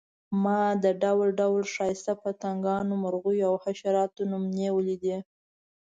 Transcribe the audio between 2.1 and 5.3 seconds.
پتنګانو، مرغیو او حشراتو نمونې ولیدې.